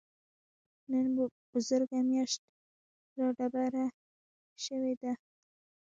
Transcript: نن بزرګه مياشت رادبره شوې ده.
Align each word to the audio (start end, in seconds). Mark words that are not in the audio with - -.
نن 0.91 1.05
بزرګه 1.49 1.99
مياشت 2.09 2.41
رادبره 3.19 3.85
شوې 4.63 4.93
ده. 5.01 5.11